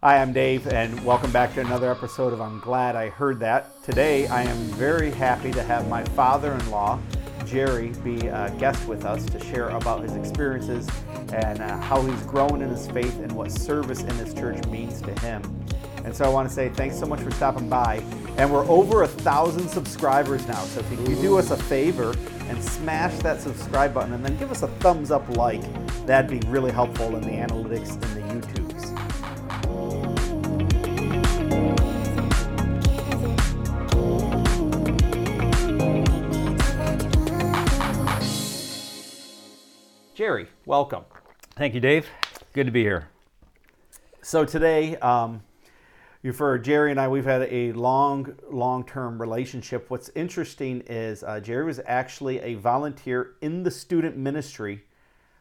[0.00, 3.82] Hi, I'm Dave, and welcome back to another episode of I'm Glad I Heard That.
[3.82, 7.00] Today, I am very happy to have my father in law,
[7.44, 10.88] Jerry, be a guest with us to share about his experiences
[11.32, 15.02] and uh, how he's grown in his faith and what service in his church means
[15.02, 15.42] to him.
[16.04, 17.96] And so I want to say thanks so much for stopping by.
[18.36, 20.62] And we're over a thousand subscribers now.
[20.62, 22.14] So if you do us a favor
[22.48, 25.60] and smash that subscribe button and then give us a thumbs up like,
[26.06, 28.67] that'd be really helpful in the analytics and the YouTubes.
[40.18, 41.04] Jerry, welcome.
[41.54, 42.08] Thank you, Dave.
[42.52, 43.08] Good to be here.
[44.20, 45.44] So today, um,
[46.32, 49.88] for Jerry and I, we've had a long, long-term relationship.
[49.90, 54.82] What's interesting is uh, Jerry was actually a volunteer in the student ministry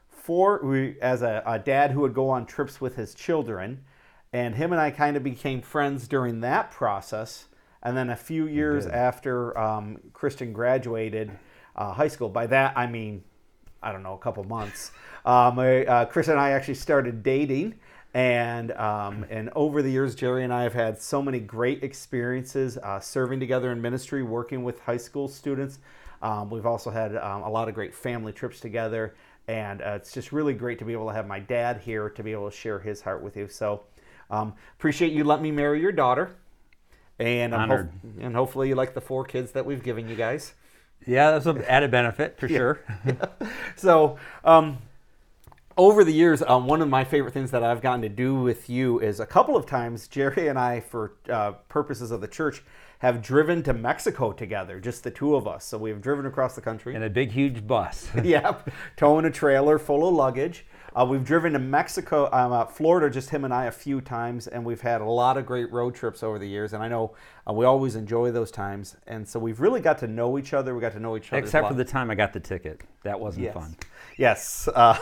[0.09, 0.61] for
[1.01, 3.83] as a, a dad who would go on trips with his children,
[4.31, 7.45] and him and I kind of became friends during that process.
[7.81, 11.31] And then a few years after um, Kristen graduated
[11.75, 13.23] uh, high school, by that I mean
[13.81, 14.91] I don't know, a couple months.
[15.25, 17.75] Um, uh, Chris and I actually started dating,
[18.13, 22.77] and um, and over the years, Jerry and I have had so many great experiences
[22.77, 25.79] uh, serving together in ministry, working with high school students.
[26.21, 29.15] Um, we've also had um, a lot of great family trips together,
[29.47, 32.23] and uh, it's just really great to be able to have my dad here to
[32.23, 33.47] be able to share his heart with you.
[33.47, 33.83] So
[34.29, 36.35] um, appreciate you letting me marry your daughter,
[37.19, 37.91] and I'm Honored.
[38.19, 40.53] and hopefully you like the four kids that we've given you guys.
[41.05, 42.79] Yeah, that's an added benefit for sure.
[43.75, 44.77] so um,
[45.77, 48.67] over the years um, one of my favorite things that i've gotten to do with
[48.69, 52.63] you is a couple of times jerry and i for uh, purposes of the church
[52.99, 56.61] have driven to mexico together just the two of us so we've driven across the
[56.61, 58.09] country In a big, huge bus.
[58.23, 60.65] yep towing a trailer full of luggage
[60.97, 64.47] uh, we've driven to mexico um, uh, florida just him and i a few times
[64.47, 67.13] and we've had a lot of great road trips over the years and i know
[67.47, 70.73] uh, we always enjoy those times and so we've really got to know each other
[70.73, 72.81] we got to know each other Except for the time I got the ticket.
[73.03, 73.53] That wasn't yes.
[73.53, 73.75] fun.
[74.17, 74.97] yes uh,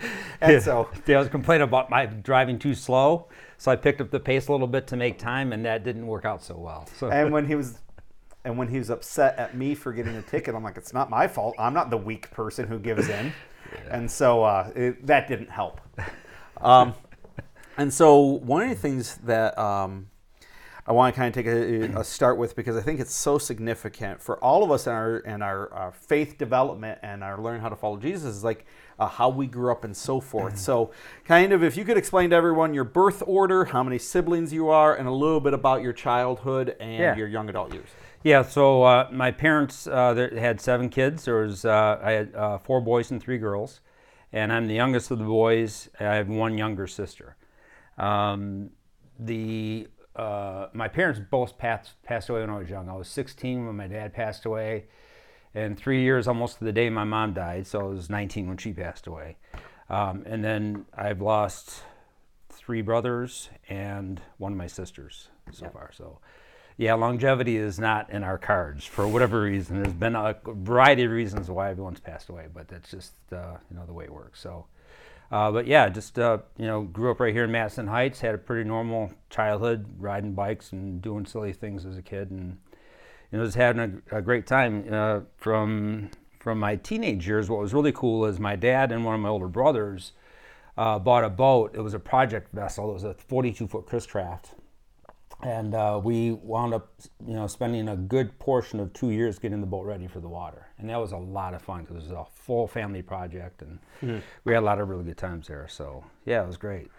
[0.40, 4.10] and so There was a complaint about my driving too slow, so I picked up
[4.10, 6.88] the pace a little bit to make time, and that didn't work out so well.
[6.96, 7.78] So and when he was
[8.44, 11.10] and when he was upset at me for getting a ticket i'm like it's not
[11.10, 13.32] my fault i'm not the weak person who gives in
[13.90, 15.80] and so uh, it, that didn't help.
[16.60, 16.94] Um,
[17.76, 20.08] and so one of the things that um,
[20.86, 23.38] i want to kind of take a, a start with because i think it's so
[23.38, 27.60] significant for all of us in our in our, our faith development and our learning
[27.60, 28.66] how to follow jesus is like
[28.98, 30.58] uh, how we grew up and so forth.
[30.58, 30.90] So
[31.24, 34.70] kind of if you could explain to everyone your birth order how many siblings you
[34.70, 37.16] are and a little bit about your childhood and Yeah.
[37.16, 37.86] your young adult years
[38.22, 41.24] yeah, so uh, my parents uh, had seven kids.
[41.24, 43.80] There was uh, I had uh, four boys and three girls,
[44.32, 45.88] and I'm the youngest of the boys.
[46.00, 47.36] I have one younger sister.
[47.96, 48.70] Um,
[49.18, 52.88] the uh, my parents both passed passed away when I was young.
[52.88, 54.86] I was 16 when my dad passed away,
[55.54, 57.66] and three years almost to the day my mom died.
[57.66, 59.36] So I was 19 when she passed away.
[59.90, 61.82] Um, and then I've lost
[62.50, 65.90] three brothers and one of my sisters so far.
[65.92, 66.18] So,
[66.78, 69.82] yeah, longevity is not in our cards for whatever reason.
[69.82, 73.76] There's been a variety of reasons why everyone's passed away, but that's just uh, you
[73.76, 74.40] know the way it works.
[74.40, 74.66] So,
[75.32, 78.20] uh, but yeah, just uh, you know, grew up right here in Madison Heights.
[78.20, 82.56] Had a pretty normal childhood, riding bikes and doing silly things as a kid, and
[83.32, 84.86] you know, just having a, a great time.
[84.88, 89.16] Uh, from from my teenage years, what was really cool is my dad and one
[89.16, 90.12] of my older brothers
[90.76, 91.72] uh, bought a boat.
[91.74, 92.88] It was a project vessel.
[92.90, 94.54] It was a 42 foot Chris Craft,
[95.42, 96.92] and uh, we wound up,
[97.26, 100.28] you know, spending a good portion of two years getting the boat ready for the
[100.28, 103.62] water, and that was a lot of fun because it was a full family project,
[103.62, 105.66] and we had a lot of really good times there.
[105.68, 106.90] So yeah, it was great.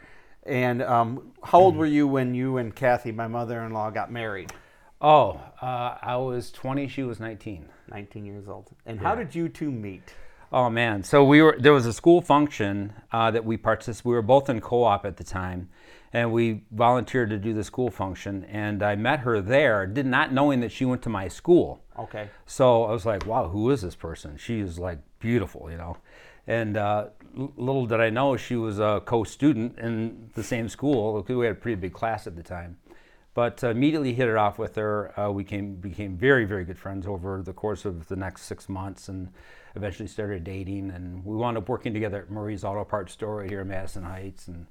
[0.44, 4.54] And um, how old were you when you and Kathy, my mother-in-law, got married?
[5.02, 6.88] Oh, uh, I was 20.
[6.88, 7.66] She was 19.
[7.90, 8.70] 19 years old.
[8.86, 10.14] And how did you two meet?
[10.52, 11.04] Oh man!
[11.04, 14.06] So we were there was a school function uh, that we participated.
[14.06, 15.70] We were both in co-op at the time,
[16.14, 18.46] and we volunteered to do the school function.
[18.46, 21.82] And I met her there, did not knowing that she went to my school.
[21.97, 22.29] Okay.
[22.46, 25.97] So I was like, "Wow, who is this person?" She is like beautiful, you know.
[26.47, 31.23] And uh, little did I know she was a co-student in the same school.
[31.28, 32.78] We had a pretty big class at the time.
[33.35, 35.17] But uh, immediately hit it off with her.
[35.17, 38.67] Uh, we came, became very, very good friends over the course of the next six
[38.67, 39.29] months, and
[39.76, 40.90] eventually started dating.
[40.90, 44.03] And we wound up working together at Murray's Auto Parts store right here in Madison
[44.03, 44.47] Heights.
[44.47, 44.66] And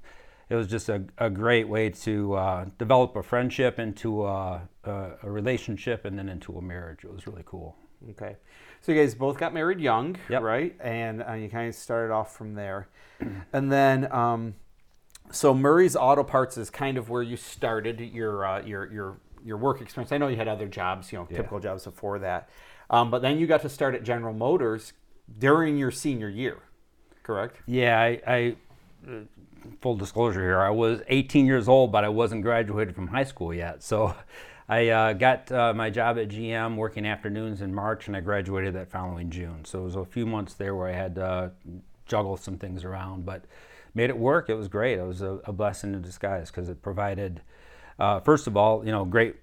[0.49, 5.11] it was just a, a great way to uh, develop a friendship into a, a,
[5.23, 7.03] a relationship and then into a marriage.
[7.03, 7.75] It was really cool.
[8.11, 8.35] Okay.
[8.81, 10.41] So you guys both got married young, Yep.
[10.41, 10.75] right?
[10.79, 12.87] And uh, you kind of started off from there.
[13.53, 14.55] and then um,
[15.31, 19.57] so Murray's Auto Parts is kind of where you started your uh, your your your
[19.57, 20.11] work experience.
[20.11, 22.49] I know you had other jobs, you know, typical jobs before that,
[22.89, 24.93] um, but then you got to start at General Motors
[25.37, 26.57] during your senior year,
[27.23, 27.57] correct?
[27.67, 28.55] Yeah, I, I
[29.81, 33.53] full disclosure here, I was 18 years old, but I wasn't graduated from high school
[33.53, 33.83] yet.
[33.83, 34.15] So
[34.69, 38.75] I uh, got uh, my job at GM working afternoons in March, and I graduated
[38.75, 39.65] that following June.
[39.65, 41.51] So it was a few months there where I had to
[42.05, 43.45] juggle some things around, but
[43.93, 44.49] made it work.
[44.49, 44.99] It was great.
[44.99, 47.41] It was a, a blessing in disguise because it provided,
[47.97, 49.37] uh, first of all, you know, great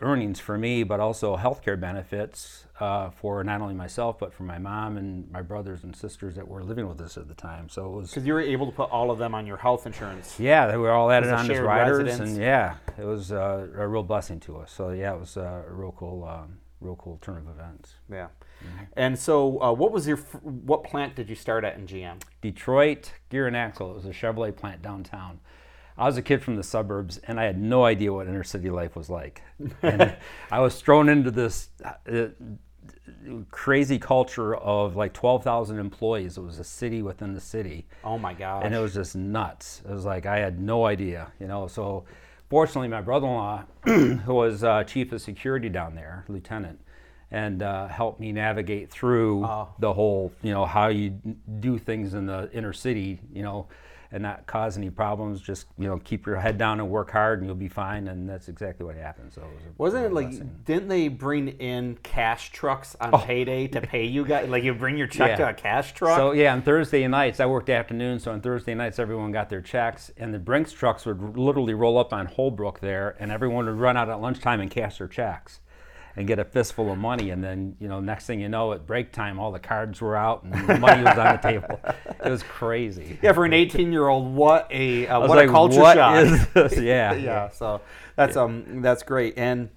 [0.00, 4.58] earnings for me, but also healthcare benefits uh, for not only myself but for my
[4.58, 7.68] mom and my brothers and sisters that were living with us at the time.
[7.68, 9.86] So it was Because you were able to put all of them on your health
[9.86, 10.38] insurance.
[10.40, 12.30] yeah, they were all added on as riders, residence?
[12.32, 14.72] and yeah, it was uh, a real blessing to us.
[14.72, 17.94] So yeah, it was uh, a real cool, um, real cool turn of events.
[18.10, 18.28] Yeah.
[18.96, 22.22] And so, uh, what was your f- what plant did you start at in GM?
[22.40, 23.90] Detroit Gear and Axle.
[23.90, 25.40] It was a Chevrolet plant downtown.
[25.96, 28.68] I was a kid from the suburbs, and I had no idea what inner city
[28.70, 29.42] life was like.
[29.82, 30.16] And
[30.50, 31.68] I was thrown into this
[32.06, 32.26] uh,
[33.50, 36.36] crazy culture of like 12,000 employees.
[36.38, 37.86] It was a city within the city.
[38.02, 38.64] Oh my god!
[38.64, 39.82] and it was just nuts.
[39.88, 41.66] It was like I had no idea, you know.
[41.66, 42.04] So,
[42.50, 46.80] fortunately, my brother-in-law, who was uh, chief of security down there, lieutenant,
[47.30, 49.68] and uh, helped me navigate through Oh.
[49.78, 51.18] the whole, you know, how you
[51.60, 53.68] do things in the inner city, you know,
[54.14, 55.40] and not cause any problems.
[55.40, 58.06] Just you know, keep your head down and work hard, and you'll be fine.
[58.06, 59.32] And that's exactly what happened.
[59.32, 59.46] So, it
[59.76, 60.64] was wasn't it like?
[60.64, 63.18] Didn't they bring in cash trucks on oh.
[63.18, 64.48] payday to pay you guys?
[64.48, 66.16] Like you bring your check to a cash truck.
[66.16, 69.60] So yeah, on Thursday nights I worked afternoon, so on Thursday nights everyone got their
[69.60, 73.74] checks, and the Brinks trucks would literally roll up on Holbrook there, and everyone would
[73.74, 75.58] run out at lunchtime and cash their checks,
[76.16, 78.86] and get a fistful of money, and then you know next thing you know at
[78.86, 81.80] break time all the cards were out and the money was on the table.
[82.24, 83.18] It was crazy.
[83.22, 86.24] yeah, for an 18 year old, what a uh, what like, a culture "What shock.
[86.24, 87.50] is this?" Yeah, yeah.
[87.50, 87.80] So
[88.16, 89.34] that's um that's great.
[89.36, 89.70] And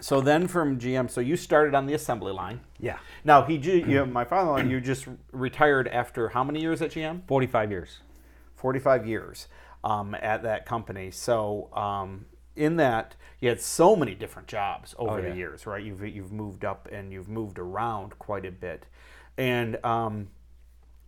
[0.00, 2.60] so then from GM, so you started on the assembly line.
[2.78, 2.98] yeah.
[3.24, 7.26] Now he, you, my father-in-law, you just retired after how many years at GM?
[7.26, 7.98] Forty-five years.
[8.58, 9.48] 45 years
[9.84, 11.10] um, at that company.
[11.10, 12.26] So um,
[12.56, 15.82] in that, you had so many different jobs over Oh, the years, right?
[15.84, 18.86] You've you've moved up and you've moved around quite a bit,
[19.36, 20.28] and um,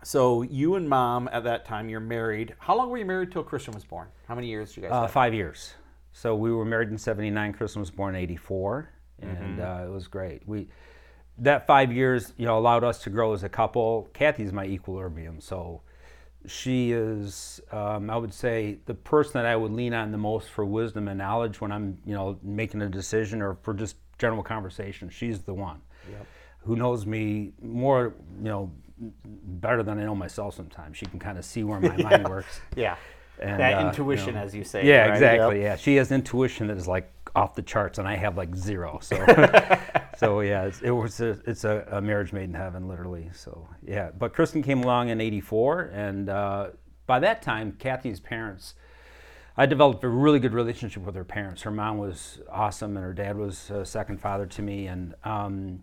[0.02, 2.54] so you and mom at that time, you're married.
[2.58, 4.08] How long were you married till Kristen was born?
[4.28, 5.10] How many years did you guys Uh, have?
[5.10, 5.74] five years.
[6.12, 7.52] So we were married in '79.
[7.52, 8.88] Kristen was born in '84,
[9.20, 10.46] and uh, it was great.
[10.46, 10.68] We
[11.38, 14.08] that five years, you know, allowed us to grow as a couple.
[14.12, 15.82] Kathy's my equilibrium, so
[16.46, 20.48] she is, um, I would say, the person that I would lean on the most
[20.48, 24.42] for wisdom and knowledge when I'm, you know, making a decision or for just general
[24.42, 25.10] conversation.
[25.10, 25.80] She's the one
[26.64, 28.70] who knows me more, you know,
[29.24, 30.54] better than I know myself.
[30.54, 32.60] Sometimes she can kind of see where my mind works.
[32.76, 32.96] yeah,
[33.38, 34.86] And, that uh, you intuition, know, as you say.
[34.86, 35.10] yeah, right?
[35.12, 35.56] exactly.
[35.56, 35.64] Yep.
[35.64, 38.98] Yeah, she has intuition that is like off the charts, and I have like zero.
[39.02, 39.16] So,
[40.20, 43.30] so yeah, it's, it was a, it's a, a marriage made in heaven, literally.
[43.32, 46.68] So yeah, but Kristen came along in '84, and uh,
[47.06, 48.74] by that time, Kathy's parents.
[49.56, 51.62] I developed a really good relationship with her parents.
[51.62, 54.86] Her mom was awesome, and her dad was a second father to me.
[54.86, 55.80] And um,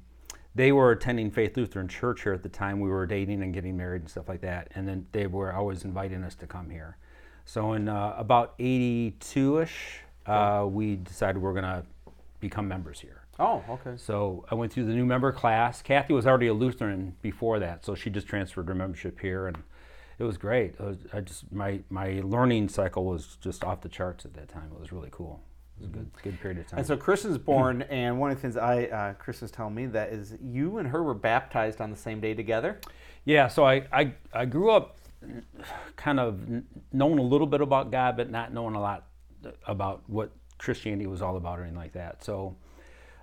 [0.55, 2.79] they were attending Faith Lutheran Church here at the time.
[2.79, 4.69] We were dating and getting married and stuff like that.
[4.73, 6.97] And then they were always inviting us to come here.
[7.45, 11.83] So in uh, about 82 ish, uh, we decided we're going to
[12.39, 13.26] become members here.
[13.39, 13.93] Oh, okay.
[13.97, 15.81] So I went through the new member class.
[15.81, 19.57] Kathy was already a Lutheran before that, so she just transferred her membership here, and
[20.17, 20.73] it was great.
[20.73, 24.49] It was, I just my my learning cycle was just off the charts at that
[24.49, 24.71] time.
[24.73, 25.41] It was really cool.
[25.77, 26.79] It was a good good period of time.
[26.79, 30.09] And so Kristen's born, and one of the things I uh, Kristen's telling me that
[30.09, 32.79] is you and her were baptized on the same day together.
[33.27, 34.99] Yeah, so I, I, I grew up
[35.97, 36.39] kind of
[36.93, 39.05] knowing a little bit about God, but not knowing a lot
[39.65, 42.23] about what Christianity was all about or anything like that.
[42.23, 42.55] So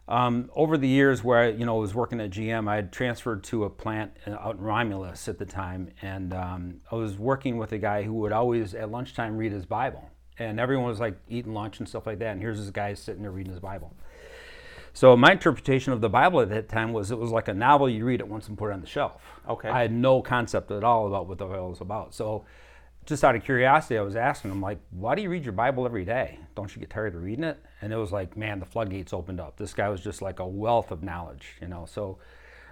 [0.07, 3.43] um, over the years where I you know, was working at GM, I had transferred
[3.45, 7.57] to a plant uh, out in Romulus at the time, and um, I was working
[7.57, 10.11] with a guy who would always at lunchtime read his Bible.
[10.39, 13.23] And everyone was like eating lunch and stuff like that, and here's this guy sitting
[13.23, 13.95] there reading his Bible.
[14.93, 17.89] So my interpretation of the Bible at that time was it was like a novel
[17.89, 19.23] you read it once and put it on the shelf.
[19.49, 19.69] Okay.
[19.69, 22.15] I had no concept at all about what the Bible was about.
[22.15, 22.45] So
[23.07, 25.87] just out of curiosity, I was asking him like, "Why do you read your Bible
[25.87, 26.39] every day?
[26.55, 29.41] Don't you get tired of reading it?" And it was like, man, the floodgates opened
[29.41, 29.57] up.
[29.57, 31.87] This guy was just like a wealth of knowledge, you know.
[31.87, 32.19] So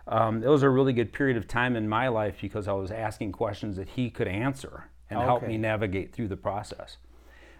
[0.06, 2.90] um, it was a really good period of time in my life because I was
[2.90, 6.96] asking questions that he could answer and help me navigate through the process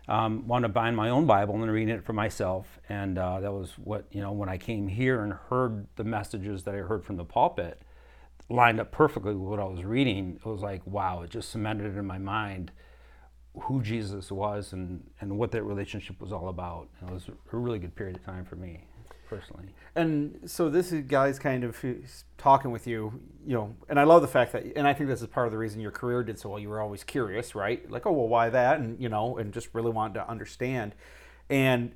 [0.09, 2.81] um, wanted to bind my own Bible and reading it for myself.
[2.88, 6.64] And uh, that was what, you know, when I came here and heard the messages
[6.64, 7.81] that I heard from the pulpit
[8.49, 11.97] lined up perfectly with what I was reading, it was like, wow, it just cemented
[11.97, 12.73] in my mind
[13.63, 16.89] who Jesus was and, and what that relationship was all about.
[17.01, 18.85] And it was a really good period of time for me
[19.29, 19.75] personally.
[19.95, 21.83] And so this is guys kind of
[22.37, 25.21] talking with you, you know, and I love the fact that, and I think this
[25.21, 26.59] is part of the reason your career did so well.
[26.59, 27.91] You were always curious, right?
[27.91, 28.81] Like, oh, well, why that?
[28.81, 30.95] And, you know, and just really wanted to understand.
[31.49, 31.95] And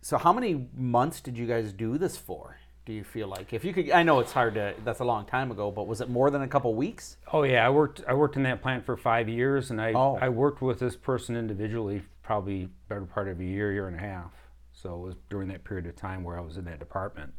[0.00, 2.58] so how many months did you guys do this for?
[2.84, 3.52] Do you feel like?
[3.52, 6.00] If you could i know it's hard to that's a long time ago but was
[6.00, 7.16] it more than a couple weeks?
[7.32, 10.18] Oh yeah i worked i worked in that plant for five years and i oh.
[10.20, 14.00] i worked with this person individually probably better part of a year year and a
[14.00, 14.32] half.
[14.72, 17.32] So it was during that period of time where i was in that department.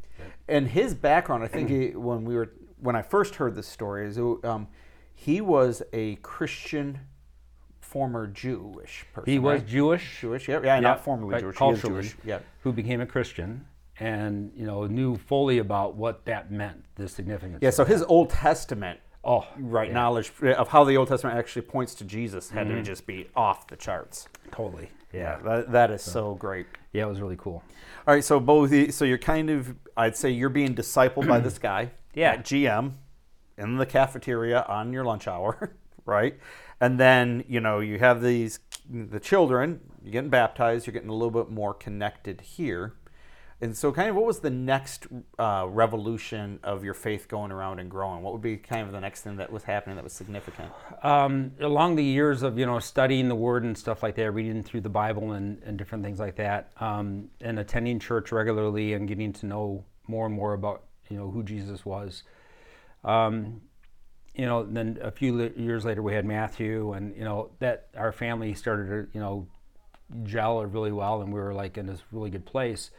[0.47, 4.07] And his background i think he, when we were when i first heard this story
[4.07, 4.67] is um,
[5.13, 6.99] he was a christian
[7.81, 9.67] former jewish person he was right?
[9.67, 10.21] jewish?
[10.21, 13.65] Jewish yeah, yeah, not formerly jewish culturally jewish, yeah who became a christian
[13.99, 17.59] and you know knew fully about what that meant, the significance.
[17.61, 17.69] Yeah.
[17.69, 19.93] So his Old Testament, oh right, yeah.
[19.93, 22.77] knowledge of how the Old Testament actually points to Jesus had mm-hmm.
[22.77, 24.27] to just be off the charts.
[24.51, 24.89] Totally.
[25.13, 26.65] Yeah, that, that is so, so, great.
[26.91, 27.63] Yeah, it was really cool.
[28.07, 31.57] All right, so both, so you're kind of, I'd say you're being discipled by this
[31.57, 31.91] guy.
[32.15, 32.33] Yeah.
[32.33, 32.93] At GM,
[33.57, 36.37] in the cafeteria on your lunch hour, right?
[36.79, 39.79] And then you know you have these the children.
[40.03, 40.85] You're getting baptized.
[40.85, 42.93] You're getting a little bit more connected here
[43.63, 45.07] and so kind of what was the next
[45.39, 48.21] uh, revolution of your faith going around and growing?
[48.21, 50.69] What would be kind of the next thing that was happening that was significant?
[51.01, 54.63] Um, along the years of you know studying the word and stuff like that reading
[54.63, 59.07] through the bible and, and different things like that um, and attending church regularly and
[59.07, 62.23] getting to know more and more about you know who jesus was.
[63.05, 63.61] Um,
[64.35, 68.11] you know then a few years later we had matthew and you know that our
[68.11, 69.47] family started to you know
[70.23, 72.91] gel really well and we were like in this really good place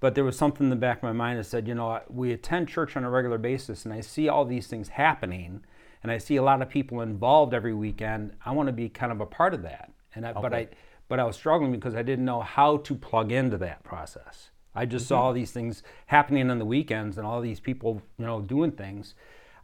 [0.00, 2.32] but there was something in the back of my mind that said, you know, we
[2.32, 5.64] attend church on a regular basis and I see all these things happening
[6.02, 8.32] and I see a lot of people involved every weekend.
[8.44, 9.90] I want to be kind of a part of that.
[10.14, 10.40] And I, okay.
[10.40, 10.68] but I
[11.08, 14.50] but I was struggling because I didn't know how to plug into that process.
[14.74, 15.08] I just mm-hmm.
[15.08, 18.72] saw all these things happening on the weekends and all these people, you know, doing
[18.72, 19.14] things.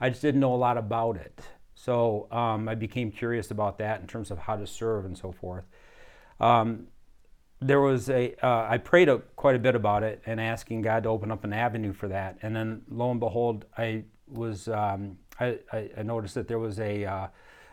[0.01, 1.41] I just didn't know a lot about it.
[1.75, 5.33] So um, I became curious about that in terms of how to serve and so
[5.33, 5.65] forth.
[6.39, 6.89] Um,
[7.62, 11.04] there was a uh, I prayed a, quite a bit about it and asking God
[11.04, 12.38] to open up an avenue for that.
[12.42, 17.04] And then lo and behold, I was um, I, I, noticed that there was a
[17.04, 17.26] uh,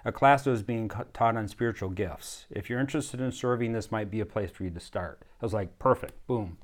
[0.05, 2.45] a class that was being taught on spiritual gifts.
[2.49, 5.21] If you're interested in serving, this might be a place for you to start.
[5.41, 6.57] I was like, perfect, boom.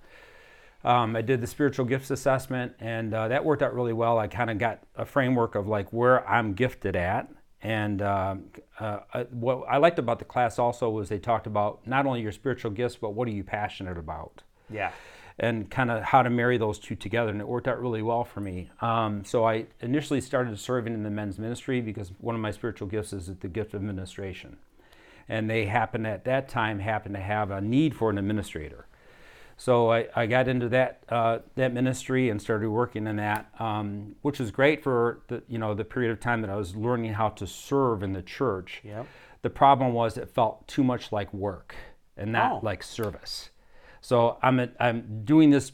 [0.84, 4.20] Um, I did the spiritual gifts assessment, and uh, that worked out really well.
[4.20, 7.28] I kind of got a framework of like where I'm gifted at,
[7.66, 8.44] and um,
[8.80, 12.22] uh, uh, what I liked about the class also was they talked about not only
[12.22, 14.44] your spiritual gifts, but what are you passionate about?
[14.70, 14.92] Yeah.
[15.40, 17.32] And kind of how to marry those two together.
[17.32, 18.70] And it worked out really well for me.
[18.82, 22.88] Um, so I initially started serving in the men's ministry because one of my spiritual
[22.88, 24.58] gifts is the gift of administration.
[25.28, 28.86] And they happened at that time happened to have a need for an administrator.
[29.58, 34.16] So I, I got into that uh, that ministry and started working in that, um,
[34.22, 37.14] which was great for the you know the period of time that I was learning
[37.14, 38.82] how to serve in the church.
[38.84, 39.08] Yep.
[39.44, 41.76] The problem was it felt too much like work
[42.18, 42.60] and not oh.
[42.64, 43.50] like service.
[44.02, 45.72] So I'm I'm doing this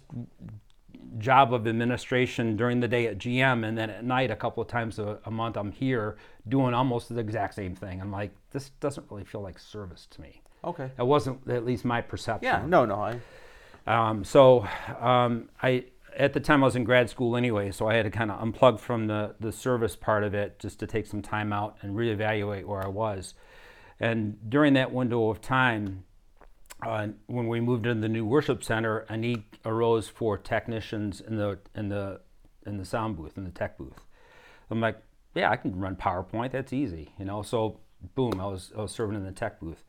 [1.17, 4.69] job of administration during the day at GM, and then at night a couple of
[4.69, 7.99] times a, a month I'm here doing almost the exact same thing.
[7.99, 10.41] I'm like, this doesn't really feel like service to me.
[10.63, 10.91] Okay.
[10.95, 12.45] That wasn't at least my perception.
[12.45, 12.63] Yeah.
[12.65, 12.85] No.
[12.85, 13.01] No.
[13.01, 13.19] I
[13.87, 14.67] um, so
[14.99, 15.85] um, I
[16.15, 18.39] at the time I was in grad school anyway, so I had to kind of
[18.41, 21.95] unplug from the the service part of it just to take some time out and
[21.95, 23.33] reevaluate where I was.
[23.99, 26.03] And during that window of time,
[26.85, 31.37] uh, when we moved into the new worship center, a need arose for technicians in
[31.37, 32.21] the in the
[32.65, 34.05] in the sound booth in the tech booth.
[34.69, 34.97] I'm like,
[35.35, 36.51] yeah, I can run PowerPoint.
[36.51, 37.41] That's easy, you know.
[37.41, 37.79] So
[38.15, 39.83] boom, I was I was serving in the tech booth.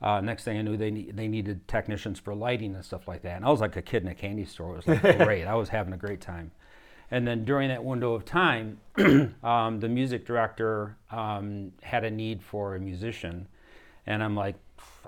[0.00, 3.22] Uh, next thing I knew, they need, they needed technicians for lighting and stuff like
[3.22, 3.36] that.
[3.36, 4.76] And I was like a kid in a candy store.
[4.76, 5.44] It was like great.
[5.44, 6.50] I was having a great time.
[7.10, 8.80] And then during that window of time,
[9.42, 13.46] um, the music director um, had a need for a musician,
[14.06, 14.56] and I'm like,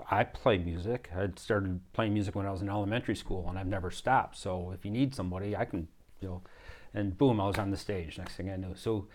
[0.09, 1.09] I play music.
[1.15, 4.37] I started playing music when I was in elementary school, and I've never stopped.
[4.37, 5.87] So if you need somebody, I can,
[6.21, 6.41] you know.
[6.93, 8.17] And boom, I was on the stage.
[8.17, 9.07] Next thing I knew, so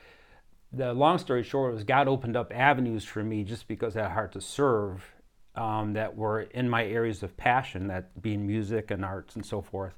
[0.72, 4.10] the long story short was God opened up avenues for me just because I had
[4.10, 5.14] a heart to serve
[5.56, 9.60] um, that were in my areas of passion, that being music and arts and so
[9.60, 9.96] forth,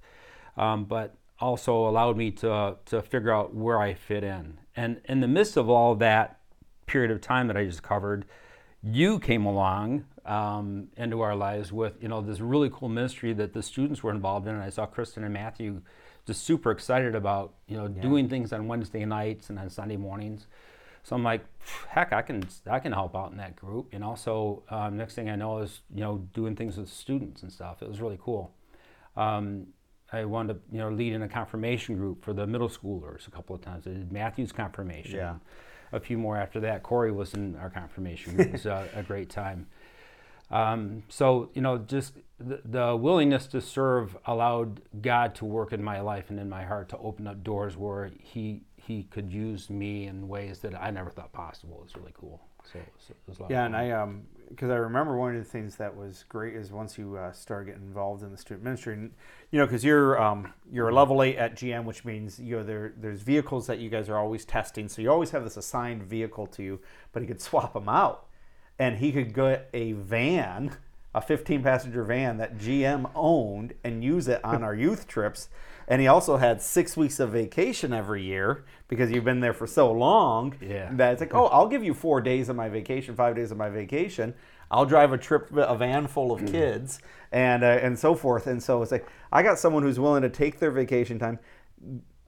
[0.57, 4.59] um, but also allowed me to, to figure out where I fit in.
[4.75, 6.41] And in the midst of all that
[6.87, 8.27] period of time that I just covered,
[8.83, 13.53] you came along um, into our lives with you know this really cool ministry that
[13.53, 15.83] the students were involved in, and I saw Kristen and Matthew
[16.27, 18.03] just super excited about you know yeah.
[18.03, 20.47] doing things on Wednesday nights and on Sunday mornings.
[21.07, 21.45] So I'm like,
[21.89, 25.31] heck, I can I can help out in that group, And also, um, next thing
[25.31, 27.81] I know is you know doing things with students and stuff.
[27.81, 28.53] It was really cool.
[29.17, 29.69] Um,
[30.13, 33.31] I wanted to you know lead in a confirmation group for the middle schoolers a
[33.31, 33.87] couple of times.
[33.87, 35.15] I did Matthew's confirmation.
[35.15, 35.37] Yeah.
[35.93, 36.83] A few more after that.
[36.83, 38.49] Corey was in our confirmation group.
[38.49, 39.69] It was a, a great time.
[40.51, 45.83] Um, so you know, just the, the willingness to serve allowed God to work in
[45.83, 49.71] my life and in my heart to open up doors where He He could use
[49.71, 51.79] me in ways that I never thought possible.
[51.79, 52.41] It was really cool.
[52.73, 55.35] So it was, it was a lot Yeah, and I um because I remember one
[55.35, 58.39] of the things that was great is once you uh, start getting involved in the
[58.39, 59.13] student ministry, and,
[59.51, 62.63] you know, because you're um, you're a level eight at GM, which means you know
[62.63, 66.03] there there's vehicles that you guys are always testing, so you always have this assigned
[66.03, 66.81] vehicle to you,
[67.13, 68.26] but you could swap them out,
[68.79, 70.77] and he could get a van,
[71.15, 75.49] a 15 passenger van that GM owned, and use it on our youth trips.
[75.89, 79.67] And he also had six weeks of vacation every year because you've been there for
[79.67, 80.55] so long.
[80.61, 80.91] Yeah.
[80.93, 83.57] That it's like, oh, I'll give you four days of my vacation, five days of
[83.57, 84.35] my vacation.
[84.71, 86.99] I'll drive a trip, a van full of kids,
[87.31, 88.49] and uh, and so forth.
[88.49, 91.39] And so it's like I got someone who's willing to take their vacation time,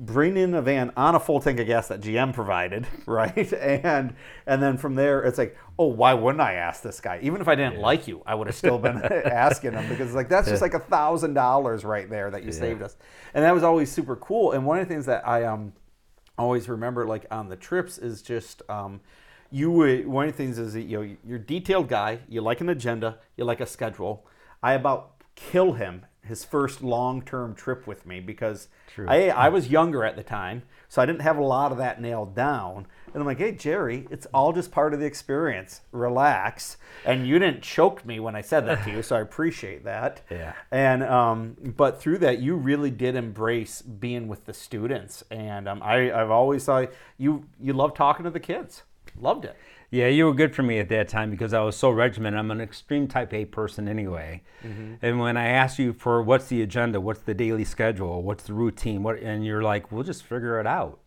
[0.00, 3.52] bring in a van on a full tank of gas that GM provided, right?
[3.52, 4.14] And
[4.46, 7.18] and then from there, it's like, oh, why wouldn't I ask this guy?
[7.22, 10.28] Even if I didn't like you, I would have still been asking him because like
[10.28, 12.96] that's just like a thousand dollars right there that you saved us,
[13.34, 14.52] and that was always super cool.
[14.52, 15.72] And one of the things that I um
[16.38, 19.00] always remember like on the trips is just um,
[19.50, 22.40] you would one of the things is that, you know you're a detailed guy you
[22.40, 24.26] like an agenda you like a schedule
[24.62, 29.06] i about kill him his first long-term trip with me because True.
[29.08, 32.00] I, I was younger at the time so i didn't have a lot of that
[32.00, 36.76] nailed down and i'm like hey jerry it's all just part of the experience relax
[37.04, 40.20] and you didn't choke me when i said that to you so i appreciate that
[40.30, 40.52] Yeah.
[40.70, 45.82] and um, but through that, you really did embrace being with the students, and um,
[45.82, 48.82] I, I've always thought you you love talking to the kids,
[49.18, 49.56] loved it.
[49.90, 52.38] Yeah, you were good for me at that time because I was so regimented.
[52.38, 54.42] I'm an extreme type A person anyway.
[55.00, 58.52] And when I asked you for what's the agenda, what's the daily schedule, what's the
[58.52, 61.00] routine, what, and you're like, we'll just figure it out.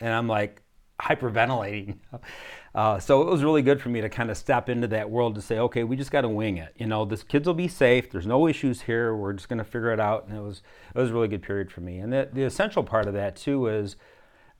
[0.00, 0.62] And I'm like
[1.00, 1.98] hyperventilating.
[2.74, 5.34] Uh, so it was really good for me to kind of step into that world
[5.34, 6.72] to say, okay, we just got to wing it.
[6.78, 8.10] You know, this kids will be safe.
[8.10, 9.14] There's no issues here.
[9.14, 10.26] We're just going to figure it out.
[10.26, 10.62] And it was
[10.94, 11.98] it was a really good period for me.
[11.98, 13.96] And the, the essential part of that too is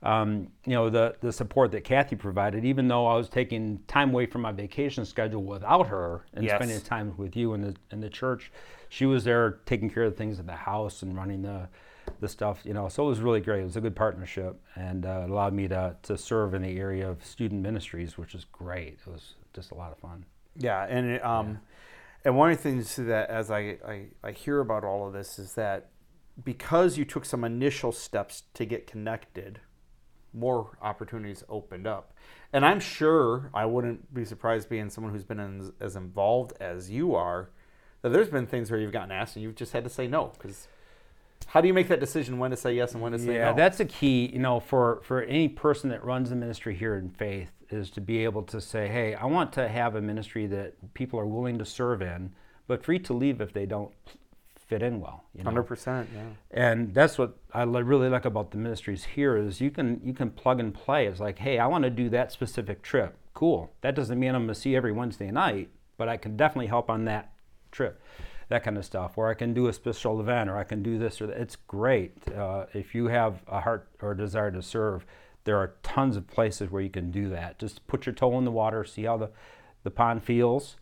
[0.03, 4.09] um, you know, the, the support that Kathy provided, even though I was taking time
[4.11, 6.55] away from my vacation schedule without her and Yes.
[6.55, 8.51] spending time with you in the, in the church,
[8.89, 11.69] she was there taking care of things at the house and running the,
[12.19, 13.61] the stuff, you know, so it was really great.
[13.61, 16.77] It was a good partnership and uh, it allowed me to, to serve in the
[16.77, 18.99] area of student ministries, which is great.
[19.05, 20.25] It was just a lot of fun.
[20.57, 21.59] Yeah, and it, um,
[22.25, 25.39] and one of the things that as I, I I hear about all of this
[25.39, 25.89] is that
[26.43, 29.59] because you took some initial steps to get connected,
[30.33, 32.13] more opportunities opened up.
[32.51, 36.89] And I'm sure I wouldn't be surprised being someone who's been in, as involved as
[36.89, 37.49] you are,
[38.01, 40.31] that there's been things where you've gotten asked and you've just had to say no
[40.37, 40.67] because.
[41.45, 43.51] How do you make that decision when to say yes and when to say yeah,
[43.51, 43.55] no?
[43.55, 47.09] that's a key, you know, for, for any person that runs the ministry here in
[47.09, 50.93] faith is to be able to say, hey, I want to have a ministry that
[50.93, 52.33] people are willing to serve in,
[52.65, 53.91] but free to leave if they don't
[54.73, 55.23] fit in well.
[55.35, 55.51] You know?
[55.51, 56.23] Hundred percent, yeah.
[56.51, 60.31] and that's what I really like about the ministries here is you can you can
[60.31, 61.05] plug and play.
[61.05, 63.15] It's like, hey, I want to do that specific trip.
[63.35, 63.71] Cool.
[63.81, 66.89] That doesn't mean I'm going to see every Wednesday night, but I can definitely help
[66.89, 67.33] on that
[67.71, 68.01] trip,
[68.49, 69.15] that kind of stuff.
[69.15, 71.37] Or I can do a special event, or I can do this or that.
[71.37, 75.05] It's great uh, if you have a heart or a desire to serve.
[75.45, 77.59] There are tons of places where you can do that.
[77.59, 79.29] Just put your toe in the water, see how the
[79.83, 80.77] the pond feels.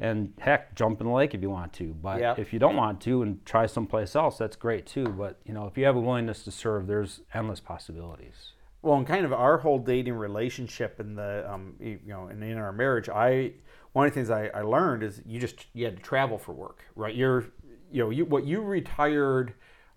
[0.00, 1.92] And heck, jump in the lake if you want to.
[1.92, 2.34] But Yeah.
[2.38, 5.04] if you don't want to and try someplace else, that's great too.
[5.04, 8.52] But you know, if you have a willingness to serve, there's endless possibilities.
[8.82, 12.56] well, and kind of our whole dating relationship and the um, you know, and in
[12.56, 13.52] our marriage, I
[13.92, 16.52] one of the things I, I learned is you just you had to travel for
[16.52, 17.14] work, right?
[17.14, 17.44] You're
[17.92, 19.52] you know you what you retired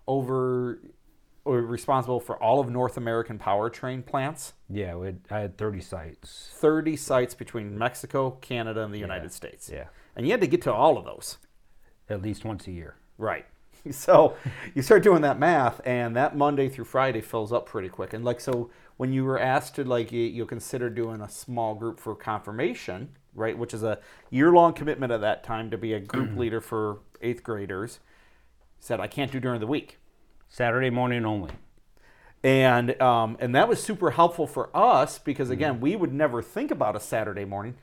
[0.06, 0.80] over
[1.44, 6.50] responsible for all of North American powertrain plants, Yeah, we had, I had 30 sites.
[6.54, 9.84] thirty sites between Mexico, Canada, and the United States, Yeah,
[10.16, 11.38] and you had to get to all of those.
[12.08, 12.96] at least once a year.
[13.18, 13.46] Right.
[13.90, 14.34] So
[14.74, 18.14] you start doing that math, and that Monday through Friday fills up pretty quick.
[18.14, 21.74] And like, so when you were asked to like, you, you consider doing a small
[21.74, 23.98] group for confirmation, right, which is a
[24.30, 28.00] year-long commitment at that time to be a group leader for eighth graders,
[28.80, 29.98] said I can't do during the week,
[30.54, 31.50] Saturday morning only.
[32.44, 36.70] and um, and that was super helpful for us because again, we would never think
[36.70, 37.74] about a Saturday morning,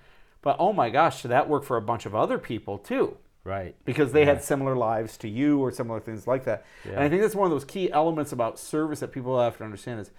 [0.41, 3.17] but oh my gosh, that worked for a bunch of other people too?
[3.43, 3.75] Right.
[3.85, 6.63] because they had similar lives to you or similar things like that.
[6.85, 9.63] And I think that's one of those key elements about service that people have to
[9.63, 10.11] understand is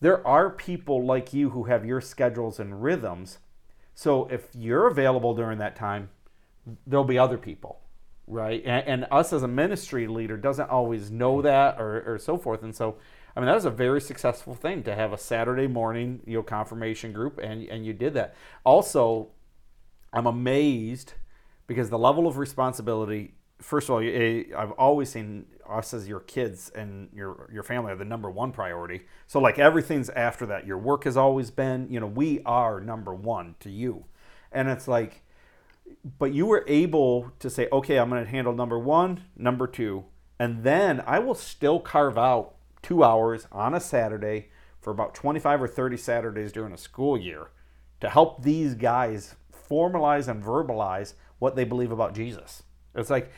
[0.00, 3.38] there are people like you who have your schedules and rhythms.
[3.94, 6.08] So if you're available during that time,
[6.86, 7.80] there'll be other people,
[8.30, 8.62] right?
[8.64, 12.62] And, and us as a ministry leader doesn't always know that or, or so forth.
[12.62, 12.96] And so,
[13.36, 16.42] I mean, that was a very successful thing to have a Saturday morning, you know,
[16.42, 18.34] confirmation group, and and you did that.
[18.64, 19.28] Also,
[20.12, 21.14] I'm amazed
[21.66, 23.34] because the level of responsibility.
[23.60, 27.92] First of all, eh, I've always seen us as your kids and your your family
[27.92, 29.02] are the number one priority.
[29.26, 30.66] So like everything's after that.
[30.66, 34.06] Your work has always been, you know, we are number one to you,
[34.50, 35.22] and it's like,
[36.18, 40.04] but you were able to say, okay, I'm going to handle number one, number two,
[40.38, 44.48] and then I will still carve out two hours on a Saturday
[44.80, 47.50] for about 25 or 30 Saturdays during a school year
[48.00, 49.36] to help these guys
[49.70, 52.62] formalize and verbalize what they believe about Jesus.
[52.94, 53.30] It's like,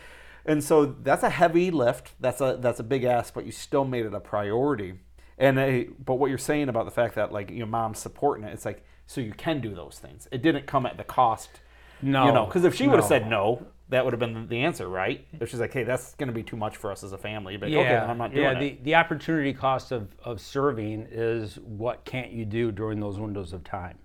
[0.47, 2.12] and so that's a heavy lift.
[2.21, 4.95] That's a that's a big ask, but you still made it a priority.
[5.38, 8.53] And a, but what you're saying about the fact that like your mom's supporting it,
[8.53, 10.27] it's like so you can do those things.
[10.33, 11.61] It didn't come at the cost.
[12.03, 13.09] No, you know, because if she would have no.
[13.09, 15.27] said no, that would have been the answer, right?
[15.38, 17.57] If she's like, hey, that's going to be too much for us as a family,
[17.57, 18.59] but okay, then I'm not doing yeah.
[18.59, 18.59] it.
[18.61, 23.53] The, the opportunity cost of, of serving is what can't you do during those windows
[23.53, 23.99] of time.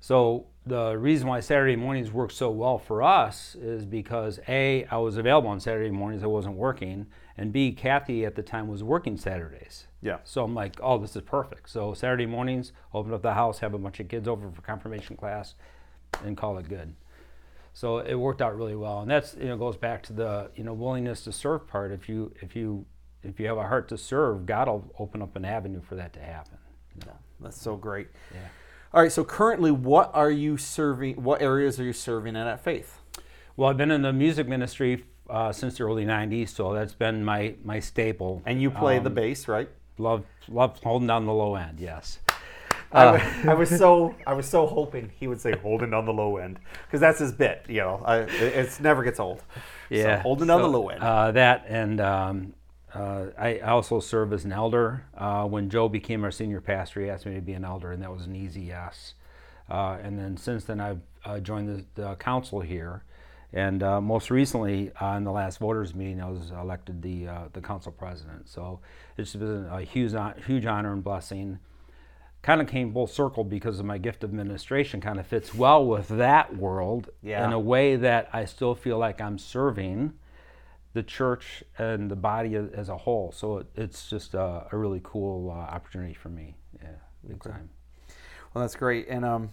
[0.00, 4.98] So the reason why Saturday mornings work so well for us is because A, I
[4.98, 8.84] was available on Saturday mornings, I wasn't working, and B, Kathy at the time was
[8.84, 9.86] working Saturdays.
[10.02, 10.18] Yeah.
[10.24, 11.70] So I'm like, oh, this is perfect.
[11.70, 15.16] So Saturday mornings, open up the house, have a bunch of kids over for confirmation
[15.16, 15.54] class,
[16.24, 16.94] and call it good.
[17.78, 20.64] So it worked out really well, and that's you know goes back to the you
[20.64, 21.92] know willingness to serve part.
[21.92, 22.86] If you if you
[23.22, 26.12] if you have a heart to serve, God will open up an avenue for that
[26.14, 26.58] to happen.
[26.96, 27.16] you know.
[27.38, 28.08] That's so great.
[28.34, 28.40] Yeah.
[28.92, 31.22] All right, so currently, what are you serving?
[31.22, 32.98] What areas are you serving in at Faith?
[33.56, 37.24] Well, I've been in the music ministry uh, since the early '90s, so that's been
[37.24, 38.42] my my staple.
[38.44, 39.68] And you play the Um, bass, right?
[39.98, 41.78] Love love holding down the low end.
[41.78, 42.18] Yes.
[42.90, 46.38] I, I was so I was so hoping he would say holding on the low
[46.38, 47.64] end because that's his bit.
[47.68, 49.42] You know, I, it it's never gets old.
[49.90, 50.18] Yeah.
[50.18, 51.02] so holding on the low end.
[51.02, 52.54] Uh, that and um,
[52.94, 55.04] uh, I also serve as an elder.
[55.16, 58.02] Uh, when Joe became our senior pastor, he asked me to be an elder, and
[58.02, 59.14] that was an easy yes.
[59.68, 63.02] Uh, and then since then, I've uh, joined the, the council here,
[63.52, 67.40] and uh, most recently, uh, in the last voters meeting, I was elected the uh,
[67.52, 68.48] the council president.
[68.48, 68.80] So
[69.16, 70.14] it's been a huge
[70.46, 71.58] huge honor and blessing.
[72.42, 75.00] Kind of came full circle because of my gift of administration.
[75.00, 77.44] Kind of fits well with that world Yeah.
[77.46, 80.12] in a way that I still feel like I'm serving
[80.94, 83.32] the church and the body as a whole.
[83.32, 86.56] So it, it's just a, a really cool uh, opportunity for me.
[86.80, 86.88] Yeah,
[87.26, 87.70] big time.
[88.54, 89.08] Well, that's great.
[89.08, 89.50] And um,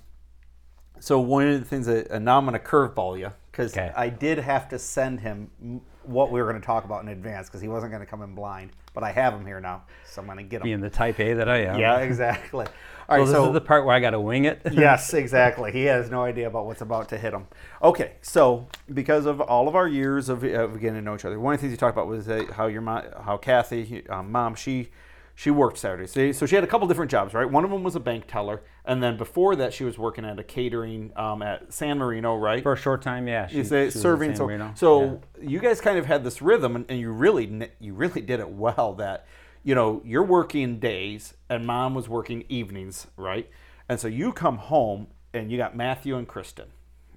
[0.99, 3.91] so one of the things that and now I'm going to curveball you because Okay.
[3.95, 7.47] I did have to send him what we were going to talk about in advance
[7.47, 8.71] because he wasn't going to come in blind.
[8.93, 10.63] But I have him here now, so I'm going to get him.
[10.63, 11.79] Being the type A that I am.
[11.79, 12.65] Yeah, exactly.
[13.07, 14.61] All right, So this so is the part where I got to wing it.
[14.71, 15.71] yes, exactly.
[15.71, 17.47] He has no idea about what's about to hit him.
[17.83, 21.39] Okay, so because of all of our years of, of getting to know each other,
[21.39, 24.55] one of the things you talked about was how your mom, how Kathy, um, mom,
[24.55, 24.89] she
[25.37, 26.37] she worked Saturdays.
[26.37, 27.49] So, she had a couple different jobs, right?
[27.49, 30.39] One of them was a bank teller, and then before that, she was working at
[30.39, 32.63] a catering um, at San Marino, right?
[32.63, 33.47] For a short time, yeah.
[33.47, 34.29] she- she serving.
[34.29, 34.71] San So, Marino.
[34.75, 38.39] so you guys kind of had this rhythm, and, and you really you really did
[38.39, 38.93] it well.
[38.93, 39.27] That
[39.63, 43.49] you know you're working days, and mom was working evenings, right?
[43.89, 46.67] And so you come home, and you got Matthew and Kristen,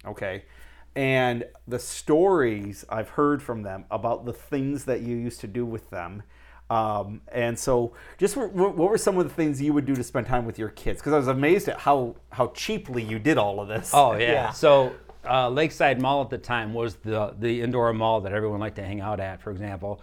[0.05, 0.45] okay.
[0.97, 5.65] And the stories I've heard from them about the things that you used to do
[5.65, 6.25] with them.
[6.71, 9.95] Um, and so, just wh- wh- what were some of the things you would do
[9.95, 11.01] to spend time with your kids?
[11.01, 13.91] Because I was amazed at how how cheaply you did all of this.
[13.95, 14.51] Oh yeah.
[14.51, 14.93] So
[15.29, 18.85] uh, Lakeside Mall at the time was the the indoor mall that everyone liked to
[18.85, 19.41] hang out at.
[19.41, 20.03] For example,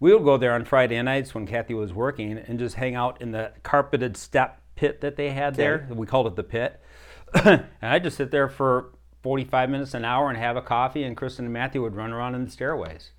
[0.00, 3.22] we would go there on Friday nights when Kathy was working and just hang out
[3.22, 5.86] in the carpeted step pit that they had there.
[5.90, 6.80] We called it the pit,
[7.44, 8.90] and I'd just sit there for
[9.22, 11.04] 45 minutes, an hour, and have a coffee.
[11.04, 13.12] And Kristen and Matthew would run around in the stairways.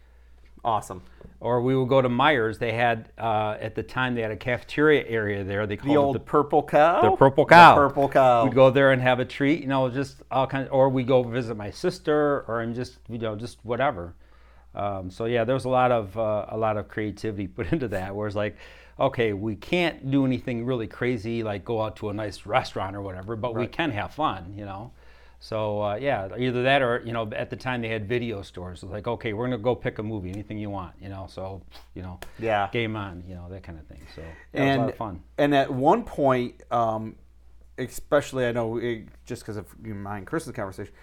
[0.63, 1.01] Awesome.
[1.39, 2.57] Or we would go to Meijer's.
[2.57, 5.67] They had uh, at the time they had a cafeteria area there.
[5.67, 7.01] They called The it old the purple cow.
[7.01, 7.75] the purple cow.
[7.75, 8.45] The purple cow.
[8.45, 11.21] We'd go there and have a treat, you know, just all kinds, or we go
[11.21, 14.15] visit my sister, or I'm just, you know, just whatever.
[14.73, 17.89] Um, so yeah, there was a lot of uh, a lot of creativity put into
[17.89, 18.15] that.
[18.15, 18.55] Whereas like,
[18.97, 23.01] okay, we can't do anything really crazy like go out to a nice restaurant or
[23.01, 24.93] whatever, but we can have fun, you know.
[25.43, 28.81] So uh, yeah, either that or you know, at the time they had video stores.
[28.81, 31.27] It was like, okay, we're gonna go pick a movie, anything you want, you know.
[31.29, 31.61] So
[31.93, 32.69] you know, Yeah.
[32.71, 33.99] game on, you know, that kind of thing.
[34.15, 34.21] So
[34.53, 35.23] yeah, it was a lot and of fun.
[35.37, 37.17] and at one point, um,
[37.77, 40.93] especially I know it, just because of you and Chris's conversation,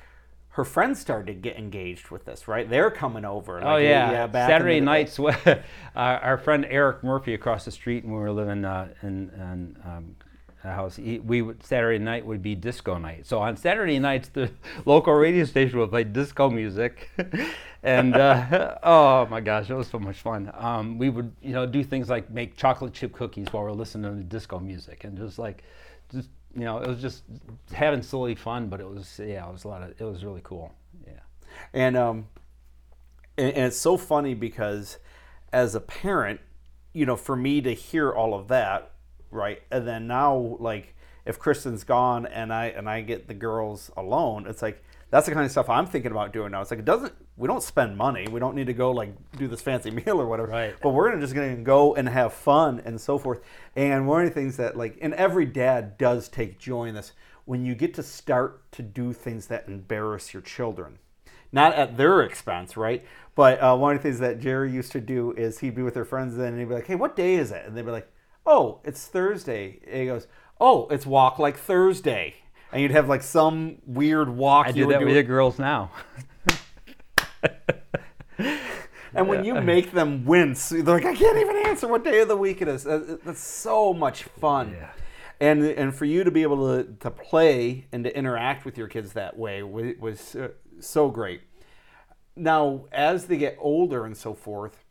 [0.49, 2.67] her friends started to get engaged with this, right?
[2.67, 3.63] They're coming over.
[3.63, 5.19] oh like, yeah, back Saturday nights.
[5.21, 5.63] our,
[5.95, 10.17] our friend Eric Murphy across the street, when we were living uh, in, in um,
[10.69, 13.27] house, we would, Saturday night would be disco night.
[13.27, 14.51] So on Saturday nights, the
[14.85, 17.09] local radio station would play disco music,
[17.83, 20.51] and uh, oh my gosh, it was so much fun.
[20.55, 24.17] Um, we would you know do things like make chocolate chip cookies while we're listening
[24.17, 25.63] to disco music, and just like
[26.13, 27.25] just you know it was just
[27.73, 30.43] having silly fun, but it was yeah, it was a lot of it was really
[30.45, 30.73] cool.
[31.07, 31.13] Yeah.
[31.73, 32.27] And um,
[33.39, 34.99] and, and it's so funny because
[35.53, 36.41] as a parent,
[36.93, 38.93] you know, for me to hear all of that,
[39.31, 43.91] right, and then now like if Kristen's gone and I and I get the girls
[43.97, 46.61] alone, it's like that's the kind of stuff I'm thinking about doing now.
[46.61, 48.27] It's like it doesn't we don't spend money.
[48.29, 50.51] We don't need to go like do this fancy meal or whatever.
[50.51, 50.75] Right.
[50.81, 53.41] But we're gonna just gonna go and have fun and so forth.
[53.77, 57.13] And one of the things that like and every dad does take joy in this
[57.45, 60.99] when you get to start to do things that embarrass your children
[61.53, 63.05] not at their expense, right?
[63.35, 65.95] But uh, one of the things that Jerry used to do is he'd be with
[65.95, 68.09] their friends and he'd be like, "Hey, what day is it?" And they'd be like,
[68.51, 70.27] "Oh, it's Thursday." And he goes,
[70.61, 72.35] "Oh, it's Walk Like Thursday,"
[72.73, 74.67] and you'd have like some weird walk.
[74.67, 75.93] I you do that with the girls now.
[79.15, 82.29] And when you make them wince, they're like, I can't even answer what day of
[82.29, 82.85] the week it is.
[82.85, 84.73] That's so much fun.
[84.73, 84.91] Yeah.
[85.41, 88.89] And and for you to be able to, to play and to interact with your
[88.89, 90.49] kids that way was, was uh,
[90.81, 91.41] so great.
[92.37, 94.85] Now, as they get older and so forth,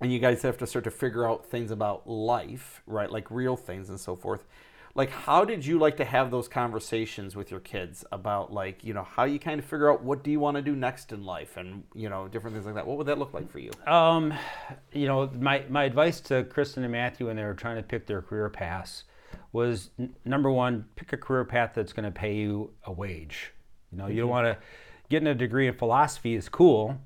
[0.00, 3.10] and you guys have to start to figure out things about life, right?
[3.10, 4.46] Like real things and so forth.
[4.94, 8.92] Like, how did you like to have those conversations with your kids about, like, you
[8.92, 11.24] know, how you kind of figure out what do you want to do next in
[11.24, 12.86] life and, you know, different things like that?
[12.86, 13.70] What would that look like for you?
[13.86, 14.34] Um,
[14.92, 18.06] you know, my, my advice to Kristen and Matthew when they were trying to pick
[18.06, 19.04] their career paths
[19.52, 23.52] was n- number one, pick a career path that's going to pay you a wage.
[23.92, 24.56] You know, you don't want to
[25.08, 26.96] getting a degree in philosophy is cool,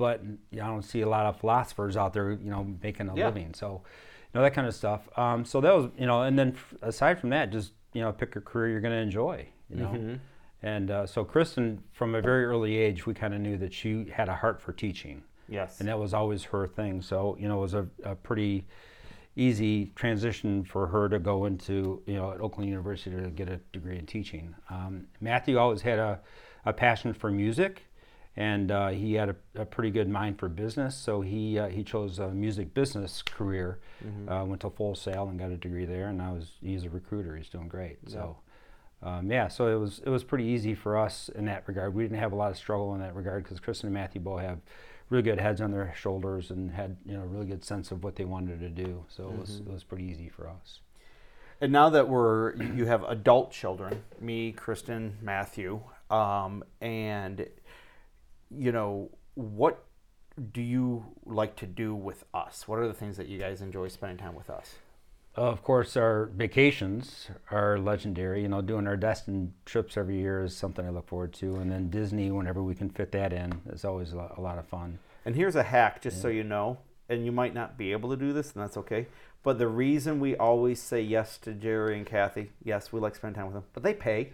[0.00, 0.20] but
[0.54, 3.26] I don't see a lot of philosophers out there, you know, making a Yeah.
[3.26, 3.54] living.
[3.54, 3.82] So,
[4.32, 5.08] you know, that kind of stuff.
[5.16, 8.10] Um, so that was, you know, and then f- aside from that, just you know,
[8.12, 9.46] pick a career you're going to enjoy.
[9.70, 10.18] You know.
[10.62, 14.06] And uh, so Kristen, from a very early age, we kind of knew that she
[14.12, 15.80] had a heart for teaching Yes.
[15.80, 17.02] and that was always her thing.
[17.02, 18.66] So you know, it was a, a pretty
[19.36, 23.58] easy transition for her to go into you know at Oakland University to get a
[23.72, 24.54] degree in teaching.
[24.68, 26.20] Um, Matthew always had a,
[26.66, 27.84] a passion for music,
[28.40, 30.96] and uh, he had a, a pretty good mind for business.
[30.96, 33.80] So he uh, he chose a music business career,
[34.28, 36.90] uh, went to Full Sail and got a degree there, and now he's he's a
[36.90, 37.36] recruiter.
[37.36, 37.98] He's doing great.
[38.06, 38.38] So.
[39.02, 41.94] Um, yeah, so it was it was pretty easy for us in that regard.
[41.94, 44.42] We didn't have a lot of struggle in that regard because Kristen and Matthew both
[44.42, 44.58] have
[45.08, 48.04] really good heads on their shoulders and had you know a really good sense of
[48.04, 49.02] what they wanted to do.
[49.08, 50.80] So it was it was pretty easy for us.
[51.62, 57.46] And now that we're, you you have adult children, me, Kristen, Matthew, um, and,
[58.56, 59.84] you know, what
[60.52, 62.66] do you like to do with us?
[62.66, 64.76] What are the things that you guys enjoy spending time with us?
[65.36, 68.42] Uh, of course, our vacations are legendary.
[68.42, 71.70] You know, doing our Destin trips every year is something I look forward to, and
[71.70, 74.66] then Disney, whenever we can fit that in, is always a lot, a lot of
[74.66, 74.98] fun.
[75.24, 78.16] And here's a hack, just so you know, and you might not be able to
[78.16, 79.06] do this, and that's okay.
[79.42, 83.36] But the reason we always say yes to Jerry and Kathy, yes, we like spending
[83.36, 84.32] time with them, but they pay.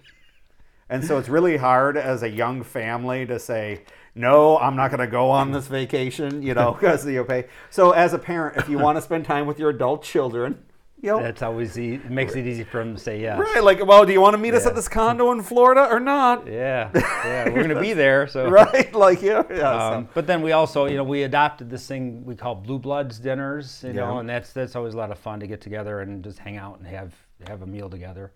[0.89, 3.83] And so it's really hard as a young family to say,
[4.15, 7.47] no, I'm not going to go on this vacation, you know, because you pay.
[7.71, 10.63] So as a parent, if you want to spend time with your adult children,
[11.03, 11.97] you know, That's always easy.
[11.97, 13.39] it makes it easy for them to say yes.
[13.39, 16.01] right, like, well, do you want to meet us at this condo in Florida or
[16.01, 16.47] not?
[16.47, 18.27] Yeah, yeah, we're gonna be there.
[18.27, 19.59] So Right, like, yeah, yeah.
[19.91, 22.79] so- Um, but then we also, you know, we adopted this thing we call Blue
[22.79, 26.01] Bloods dinners, you know, and that's that's always a lot of fun to get together
[26.01, 27.13] and just hang out and have
[27.47, 28.33] have a meal together.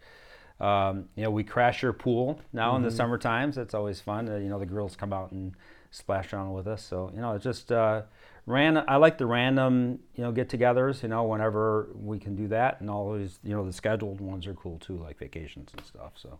[0.61, 3.57] Um, you know, we crash your pool now in the summer times.
[3.57, 4.29] That's always fun.
[4.29, 5.55] Uh, you know, the girls come out and
[5.91, 6.85] splash around with us.
[6.85, 8.03] So you know, it's just uh,
[8.47, 8.85] random.
[8.87, 11.03] I like the random, you know, get-togethers.
[11.03, 14.55] You know, whenever we can do that, and always, you know, the scheduled ones are
[14.55, 16.13] cool too, like vacations and stuff.
[16.17, 16.39] So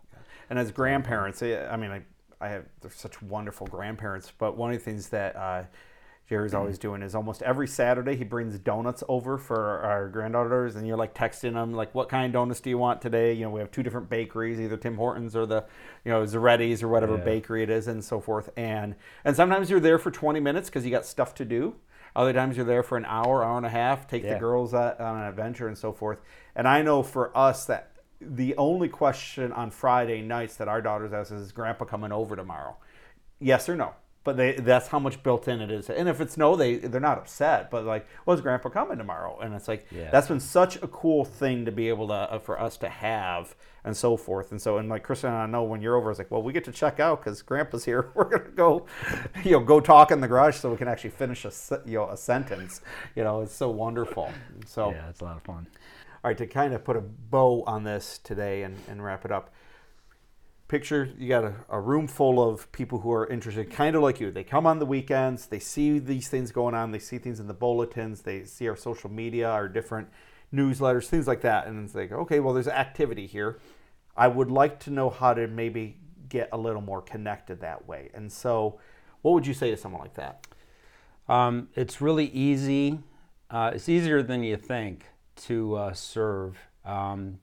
[0.51, 2.03] And as grandparents, I mean, I,
[2.41, 4.33] I have they're such wonderful grandparents.
[4.37, 5.63] But one of the things that uh,
[6.31, 10.87] Jerry's always doing is almost every Saturday he brings donuts over for our granddaughters, and
[10.87, 13.51] you're like texting them like, "What kind of donuts do you want today?" You know,
[13.51, 15.65] we have two different bakeries, either Tim Hortons or the,
[16.05, 17.25] you know, Zaretti's or whatever Yeah.
[17.25, 18.49] bakery it is, and so forth.
[18.57, 21.75] And and sometimes you're there for 20 minutes because you got stuff to do.
[22.15, 24.95] Other times you're there for an hour, hour and a half, take the girls uh,
[25.01, 26.21] on an adventure and so forth.
[26.55, 27.91] And I know for us that
[28.21, 32.37] the only question on Friday nights that our daughters ask is, "Is Grandpa coming over
[32.37, 32.77] tomorrow?"
[33.41, 33.95] Yes or no.
[34.23, 35.89] But they that's how much built in it is.
[35.89, 37.71] And if it's no, they they're not upset.
[37.71, 39.39] But like, was well, Grandpa coming tomorrow?
[39.41, 40.11] And it's like yeah.
[40.11, 43.55] that's been such a cool thing to be able to uh, for us to have
[43.83, 44.51] and so forth.
[44.51, 46.53] And so and like Kristen and I know when you're over, it's like, well, we
[46.53, 48.11] get to check out because Grandpa's here.
[48.15, 48.87] We're gonna go,
[49.43, 51.53] you know, go talk in the garage so we can actually finish a
[51.87, 52.83] you know a sentence.
[53.17, 54.31] You know, it's so wonderful.
[54.67, 55.67] So yeah, it's a lot of fun.
[56.23, 59.33] All right, to kind of put a bow on this today and, and wrap it
[59.33, 59.55] up
[60.71, 64.21] picture you got a, a, room full of people who are interested kind of like
[64.21, 64.31] you.
[64.31, 67.49] They come on the weekends they see these things going on they see things in
[67.49, 70.09] the bulletins they see our social media our different
[70.55, 71.67] newsletters things like that.
[71.67, 73.59] And it's like okay well there's activity here.
[74.17, 75.97] I would like to know how to maybe
[76.29, 78.11] get a little more connected that way.
[78.15, 78.79] And so
[79.23, 80.47] what would you say to someone like that?
[81.29, 83.01] Um, it's really easy
[83.51, 85.07] uh, it's easier than you think
[85.47, 86.57] to uh, serve.
[86.85, 87.41] Um,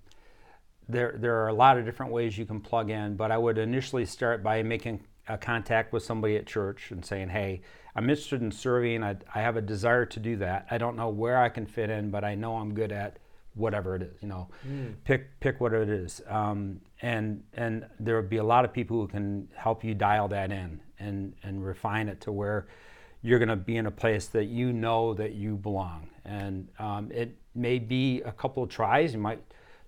[0.90, 3.58] there, there are a lot of different ways you can plug in, but I would
[3.58, 7.62] initially start by making a contact with somebody at church and saying, hey,
[7.96, 9.04] I'm interested in serving.
[9.04, 10.68] I, I have a desire to do that.
[10.72, 13.18] I don't know where I can fit in, but I know I'm good at
[13.56, 14.22] whatever it is.
[14.22, 14.94] You know, mm.
[15.04, 16.22] pick pick what it is.
[16.28, 20.28] Um, and and there will be a lot of people who can help you dial
[20.30, 22.68] that in and and refine it to where
[23.24, 26.08] you're going to be in a place that you know that you belong.
[26.24, 29.14] And um, it may be a couple of tries.
[29.14, 29.42] You might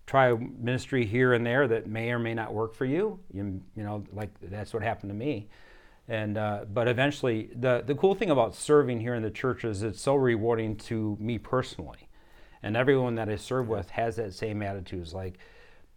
[0.10, 3.20] try a ministry here and there that may or may not work for you.
[3.32, 5.50] You, you know, like that's what happened to me.
[6.08, 9.84] And uh, but eventually, the the cool thing about serving here in the church is
[9.84, 12.10] it's so rewarding to me personally,
[12.64, 15.04] and everyone that I serve with has that same attitude.
[15.04, 15.38] It's like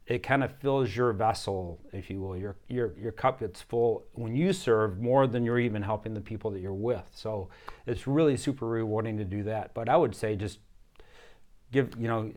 [0.07, 2.37] it kind of fills your vessel, if you will.
[2.37, 6.20] Your your your cup gets full when you serve more than you're even helping the
[6.20, 7.09] people that you're with.
[7.14, 7.48] So
[7.87, 9.72] it's really super rewarding to do that.
[9.72, 10.59] But I would say just
[11.73, 12.31] give you know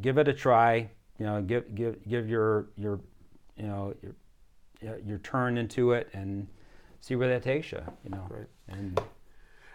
[0.00, 0.90] give it a try.
[1.18, 3.00] You know, give give give your your
[3.56, 3.94] you know
[4.82, 6.48] your your turn into it and
[7.00, 7.80] see where that takes you.
[8.04, 8.48] You know, right.
[8.68, 9.00] and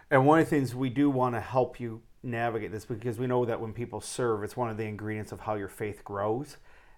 [0.10, 3.28] and one of the things we do want to help you navigate this because we
[3.28, 6.58] know that when people serve, it's one of the ingredients of how your faith grows.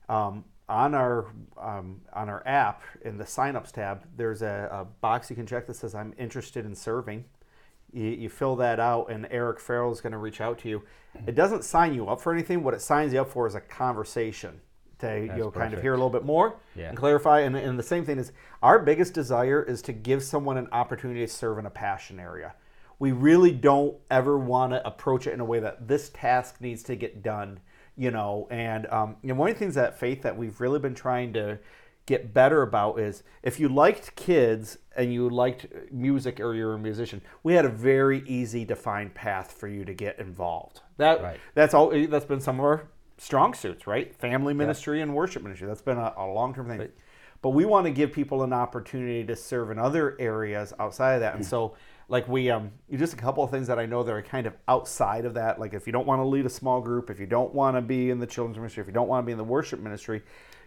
[0.09, 1.27] Um, on our
[1.61, 5.67] um, on our app in the signups tab, there's a, a, box you can check
[5.67, 7.25] that says "I'm interested in serving."
[7.93, 10.83] You, you fill that out, and Eric Farrell is going to reach out to you.
[11.27, 12.63] It doesn't sign you up for anything.
[12.63, 14.59] What it signs you up for is a conversation
[15.03, 16.89] to you know, kind of hear a little bit more yeah.
[16.89, 17.41] and clarify.
[17.41, 21.19] And, and the same thing is our biggest desire is to give someone an opportunity
[21.21, 22.53] to serve in a passion area.
[22.99, 26.83] We really don't ever want to approach it in a way that this task needs
[26.83, 27.59] to get done,
[27.97, 28.47] you know.
[28.49, 31.59] And um, know, one of the things that faith that we've really been trying to
[32.05, 36.79] get better about is if you liked kids and you liked music or you're a
[36.79, 40.81] musician, we had a very easy defined path for you to get involved.
[40.97, 41.39] That right.
[41.55, 42.87] that's all that's been some of our
[43.17, 44.13] strong suits, right?
[44.15, 45.03] Family ministry yeah.
[45.03, 45.67] and worship ministry.
[45.67, 46.79] That's been a, a long term thing.
[46.79, 46.93] Right.
[47.41, 51.21] But we want to give people an opportunity to serve in other areas outside of
[51.21, 51.35] that.
[51.35, 51.49] And mm.
[51.49, 51.75] so
[52.09, 54.53] like we um just a couple of things that I know that are kind of
[54.67, 55.59] outside of that.
[55.59, 57.81] Like if you don't want to lead a small group, if you don't want to
[57.81, 60.21] be in the children's ministry, if you don't want to be in the worship ministry,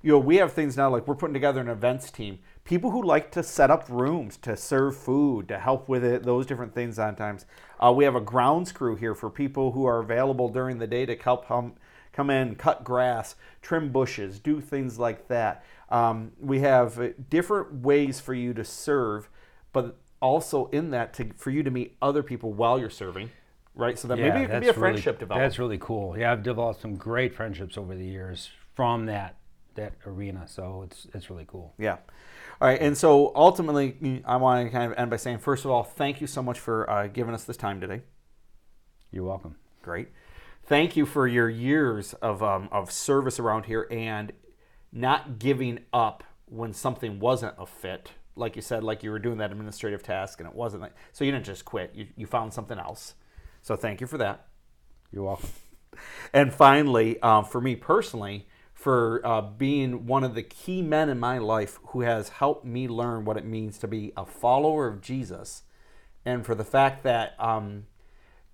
[0.06, 2.38] you know, we have things now like we're putting together an events team.
[2.62, 6.46] People who like to set up rooms, to serve food, to help with it, those
[6.46, 7.44] different things on times.
[7.80, 11.06] Uh, we have a grounds crew here for people who are available during the day
[11.06, 11.72] to help come,
[12.12, 15.64] come in, cut grass, trim bushes, do things like that.
[15.88, 19.28] Um, we have uh, different ways for you to serve,
[19.72, 23.30] but also in that to, for you to meet other people while you're serving
[23.74, 23.98] right?
[23.98, 25.42] So that yeah, maybe it can be a friendship really, develop.
[25.42, 26.16] That's really cool.
[26.16, 29.36] Yeah, I've developed some great friendships over the years from that
[29.76, 30.46] that arena.
[30.46, 31.74] So it's it's really cool.
[31.78, 31.98] Yeah.
[32.60, 35.70] All right, and so ultimately, I want to kind of end by saying, first of
[35.70, 38.00] all, thank you so much for uh, giving us this time today.
[39.10, 39.56] You're welcome.
[39.82, 40.08] Great.
[40.64, 44.32] Thank you for your years of um, of service around here and
[44.90, 48.10] not giving up when something wasn't a fit.
[48.34, 50.82] Like you said, like you were doing that administrative task and it wasn't.
[50.82, 51.92] Like, so you didn't just quit.
[51.94, 53.14] You you found something else.
[53.62, 54.46] So thank you for that.
[55.12, 55.50] You're welcome.
[56.32, 61.18] And finally, um, for me personally for uh, being one of the key men in
[61.18, 65.00] my life who has helped me learn what it means to be a follower of
[65.00, 65.62] Jesus,
[66.26, 67.86] and for the fact that um,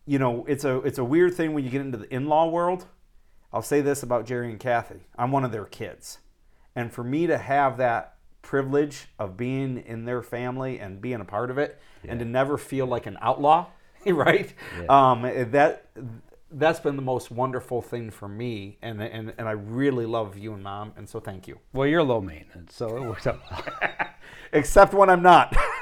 [0.06, 2.87] you know it's a it's a weird thing when you get into the in-law world.
[3.52, 6.20] I'll say this about Jerry and Kathy: I'm one of their kids,
[6.76, 11.24] and for me to have that privilege of being in their family and being a
[11.24, 12.12] part of it, yeah.
[12.12, 13.66] and to never feel like an outlaw,
[14.06, 14.54] right?
[14.80, 15.11] Yeah.
[15.11, 15.88] Um, that
[16.54, 20.52] that's been the most wonderful thing for me, and and and I really love you
[20.54, 21.58] and mom, and so thank you.
[21.72, 23.40] Well, you're low maintenance, so it works out.
[24.53, 25.57] Except when I'm not.